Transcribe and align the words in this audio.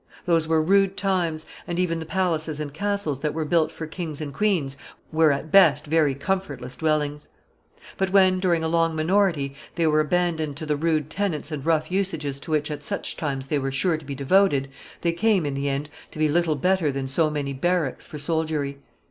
Those 0.25 0.47
were 0.47 0.63
rude 0.63 0.97
times, 0.97 1.45
and 1.67 1.77
even 1.77 1.99
the 1.99 2.07
palaces 2.07 2.59
and 2.59 2.73
castles 2.73 3.19
that 3.19 3.35
were 3.35 3.45
built 3.45 3.71
for 3.71 3.85
kings 3.85 4.19
and 4.19 4.33
queens 4.33 4.75
were 5.11 5.31
at 5.31 5.51
best 5.51 5.85
very 5.85 6.15
comfortless 6.15 6.75
dwellings. 6.75 7.29
But 7.97 8.09
when, 8.09 8.39
during 8.39 8.63
a 8.63 8.67
long 8.67 8.95
minority, 8.95 9.53
they 9.75 9.85
were 9.85 9.99
abandoned 9.99 10.57
to 10.57 10.65
the 10.65 10.75
rude 10.75 11.11
tenants 11.11 11.51
and 11.51 11.63
rough 11.63 11.91
usages 11.91 12.39
to 12.39 12.49
which 12.51 12.71
at 12.71 12.81
such 12.81 13.15
times 13.15 13.45
they 13.45 13.59
were 13.59 13.71
sure 13.71 13.95
to 13.99 14.03
be 14.03 14.15
devoted, 14.15 14.69
they 15.01 15.13
came, 15.13 15.45
in 15.45 15.53
the 15.53 15.69
end, 15.69 15.87
to 16.09 16.17
be 16.17 16.27
little 16.27 16.55
better 16.55 16.91
than 16.91 17.05
so 17.05 17.29
many 17.29 17.53
barracks 17.53 18.07
for 18.07 18.17
soldiery. 18.17 18.79